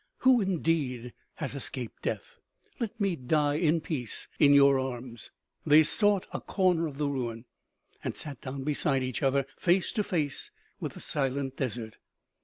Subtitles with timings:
[0.21, 2.39] Who, indeed, has escaped death?
[2.79, 5.29] Let me die in peace in your arms."
[5.63, 7.45] They sought a corner of the ruin
[8.03, 11.97] and sat down beside each other, face to face with the silent desert.